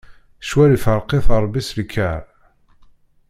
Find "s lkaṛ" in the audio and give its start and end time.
1.67-2.21